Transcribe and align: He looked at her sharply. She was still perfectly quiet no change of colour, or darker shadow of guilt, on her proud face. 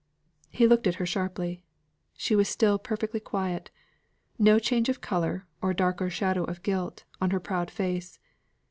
He 0.49 0.65
looked 0.65 0.87
at 0.87 0.95
her 0.95 1.05
sharply. 1.05 1.63
She 2.15 2.35
was 2.35 2.49
still 2.49 2.79
perfectly 2.79 3.19
quiet 3.19 3.69
no 4.39 4.57
change 4.57 4.89
of 4.89 4.99
colour, 4.99 5.45
or 5.61 5.75
darker 5.75 6.09
shadow 6.09 6.43
of 6.43 6.63
guilt, 6.63 7.03
on 7.21 7.29
her 7.29 7.39
proud 7.39 7.69
face. 7.69 8.17